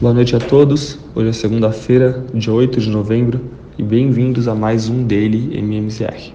[0.00, 0.98] Boa noite a todos.
[1.14, 3.38] Hoje é segunda-feira, dia 8 de novembro,
[3.76, 6.32] e bem-vindos a mais um Daily MMZR.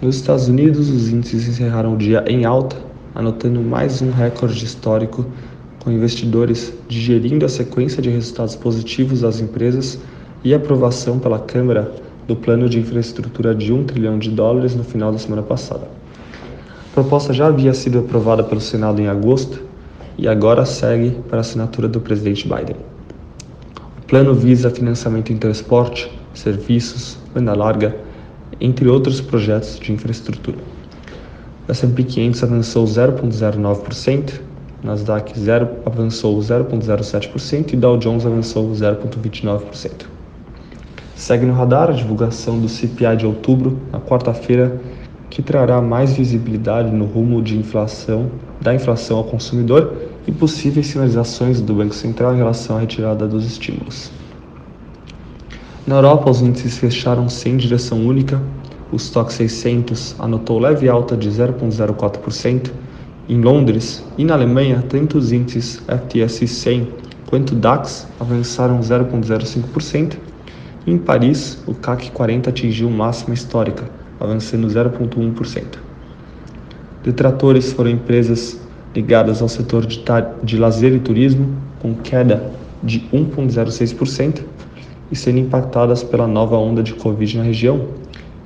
[0.00, 2.76] Nos Estados Unidos, os índices encerraram o dia em alta,
[3.12, 5.26] anotando mais um recorde histórico,
[5.82, 9.98] com investidores digerindo a sequência de resultados positivos das empresas
[10.44, 11.92] e aprovação pela Câmara
[12.28, 15.88] do plano de infraestrutura de 1 trilhão de dólares no final da semana passada.
[16.92, 19.63] A proposta já havia sido aprovada pelo Senado em agosto
[20.16, 22.76] e agora segue para a assinatura do presidente Biden.
[23.98, 27.96] O plano visa financiamento em transporte, serviços, banda larga,
[28.60, 30.58] entre outros projetos de infraestrutura.
[31.66, 34.40] O S&P 500 avançou 0,09%,
[34.82, 40.06] Nasdaq 0 avançou 0,07% e Dow Jones avançou 0,29%.
[41.16, 44.78] Segue no radar a divulgação do CPI de outubro, na quarta-feira,
[45.30, 48.30] que trará mais visibilidade no rumo de inflação,
[48.64, 49.94] da inflação ao consumidor
[50.26, 54.10] e possíveis sinalizações do Banco Central em relação à retirada dos estímulos.
[55.86, 58.40] Na Europa, os índices fecharam sem direção única.
[58.90, 62.70] O Stock 600 anotou leve alta de 0,04%.
[63.28, 66.88] Em Londres e na Alemanha, tanto os índices FTSE 100
[67.26, 70.16] quanto DAX avançaram 0,05%.
[70.86, 73.84] Em Paris, o CAC 40 atingiu máxima histórica,
[74.18, 75.83] avançando 0,1%.
[77.04, 78.58] Detratores foram empresas
[78.94, 80.02] ligadas ao setor de,
[80.42, 82.50] de lazer e turismo, com queda
[82.82, 84.40] de 1,06%
[85.12, 87.88] e sendo impactadas pela nova onda de Covid na região,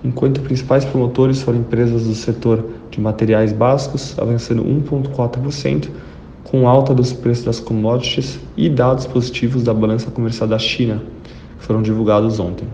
[0.04, 5.88] enquanto principais promotores foram empresas do setor de materiais básicos, avançando 1,4%,
[6.42, 11.00] com alta dos preços das commodities e dados positivos da balança comercial da China,
[11.58, 12.66] que foram divulgados ontem.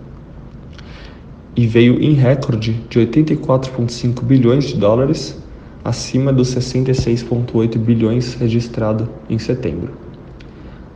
[1.55, 5.44] E veio em recorde de 84,5 bilhões de dólares,
[5.85, 9.93] acima dos 66,8 bilhões registrado em setembro.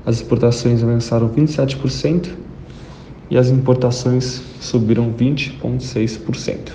[0.07, 2.31] As exportações avançaram 27%
[3.31, 6.73] e as importações subiram 20,6%.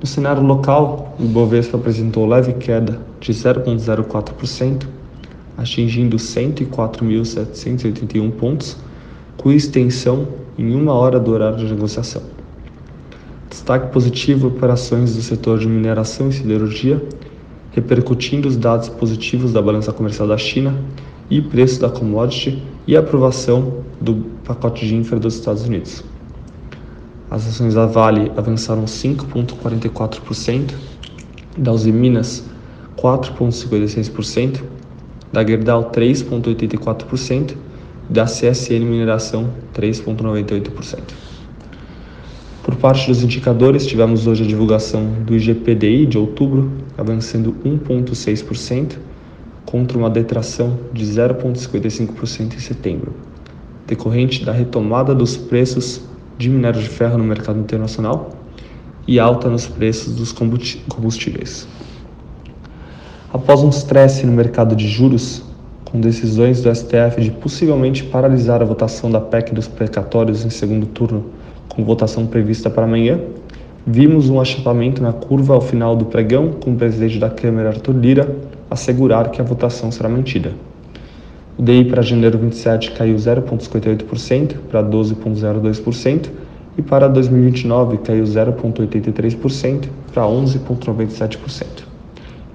[0.00, 4.86] No cenário local, o Ibovespa apresentou leve queda de 0,04%,
[5.58, 8.78] atingindo 104.781 pontos,
[9.36, 10.26] com extensão
[10.56, 12.39] em uma hora do horário de negociação.
[13.60, 17.06] Destaque positivo para ações do setor de mineração e siderurgia,
[17.72, 20.74] repercutindo os dados positivos da balança comercial da China
[21.28, 26.02] e preço da commodity e aprovação do pacote de infra dos Estados Unidos.
[27.30, 30.72] As ações da Vale avançaram 5,44%,
[31.58, 32.42] da Uzi Minas
[32.96, 34.62] 4,56%,
[35.30, 37.56] da Gerdau 3,84%,
[38.08, 41.39] da CSN Mineração 3,98%.
[42.62, 48.98] Por parte dos indicadores, tivemos hoje a divulgação do IGPDI de outubro, avançando 1,6%,
[49.64, 53.14] contra uma detração de 0,55% em setembro,
[53.86, 56.02] decorrente da retomada dos preços
[56.36, 58.30] de minério de ferro no mercado internacional
[59.06, 61.66] e alta nos preços dos combustíveis.
[63.32, 65.42] Após um estresse no mercado de juros,
[65.84, 70.86] com decisões do STF de possivelmente paralisar a votação da PEC dos precatórios em segundo
[70.86, 71.26] turno,
[71.70, 73.18] com votação prevista para amanhã,
[73.86, 77.96] vimos um achatamento na curva ao final do pregão, com o presidente da Câmara, Arthur
[77.96, 78.36] Lira,
[78.70, 80.52] assegurar que a votação será mantida.
[81.58, 86.28] O DI para janeiro 27 caiu 0,58% para 12,02%
[86.78, 91.66] e para 2029 caiu 0,83% para 11,97%.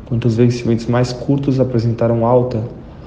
[0.06, 2.64] Enquanto os vencimentos mais curtos apresentaram alta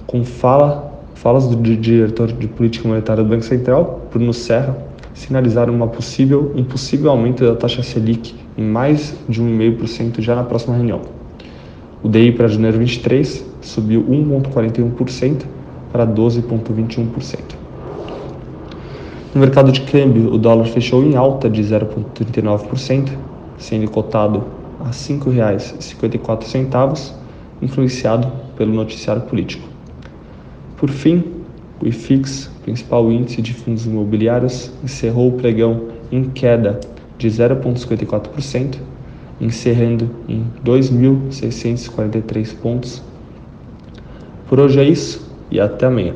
[0.07, 4.77] com fala, falas do diretor de política monetária do Banco Central, Bruno Serra,
[5.19, 10.45] sinalizaram uma possível, um possível aumento da taxa Selic em mais de 1,5% já na
[10.45, 11.01] próxima reunião.
[12.03, 15.43] O DI para janeiro 23 subiu 1,41%
[15.91, 17.39] para 12,21%.
[19.35, 23.09] No mercado de câmbio, o dólar fechou em alta de 0,39%,
[23.59, 24.45] sendo cotado
[24.81, 27.13] a R$ 5,54,
[27.61, 29.67] influenciado pelo noticiário político.
[30.77, 31.38] Por fim,
[31.81, 36.81] o IFIX, principal índice de fundos imobiliários, encerrou o pregão em queda
[37.17, 38.79] de 0,54%,
[39.41, 43.03] encerrando em 2.643 pontos.
[44.49, 46.15] Por hoje é isso e até amanhã.